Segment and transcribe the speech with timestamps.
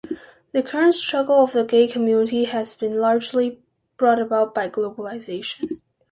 [0.51, 3.59] The current struggle of the gay community has been largely
[3.97, 5.79] brought about by globalization.